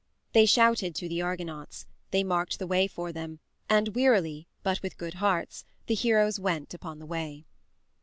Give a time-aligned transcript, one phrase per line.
[0.33, 3.37] They shouted to the Argonauts; they marked the way for them,
[3.69, 7.45] and wearily, but with good hearts, the heroes went upon the way.